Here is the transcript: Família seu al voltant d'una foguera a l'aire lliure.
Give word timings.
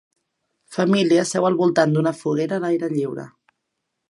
Família 0.77 1.27
seu 1.33 1.45
al 1.49 1.59
voltant 1.61 1.95
d'una 1.97 2.15
foguera 2.23 2.59
a 2.59 2.63
l'aire 2.65 2.91
lliure. 2.97 3.29